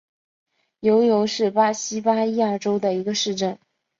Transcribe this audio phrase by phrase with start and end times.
[0.79, 3.59] 尤尤是巴西巴伊亚州的一个市镇。